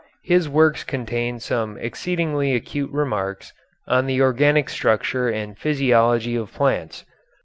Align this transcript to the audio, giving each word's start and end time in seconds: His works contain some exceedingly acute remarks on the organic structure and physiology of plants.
His 0.23 0.49
works 0.49 0.83
contain 0.83 1.39
some 1.39 1.77
exceedingly 1.77 2.55
acute 2.55 2.89
remarks 2.91 3.53
on 3.87 4.07
the 4.07 4.19
organic 4.19 4.67
structure 4.67 5.29
and 5.29 5.55
physiology 5.55 6.35
of 6.35 6.51
plants. 6.51 7.05